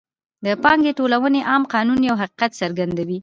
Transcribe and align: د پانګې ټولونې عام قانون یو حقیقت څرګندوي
د 0.45 0.47
پانګې 0.63 0.91
ټولونې 0.99 1.41
عام 1.49 1.63
قانون 1.73 1.99
یو 2.09 2.15
حقیقت 2.21 2.51
څرګندوي 2.61 3.17